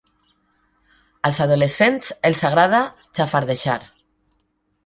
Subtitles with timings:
[1.29, 2.83] Als adolescents els agrada
[3.21, 3.81] xafardejar.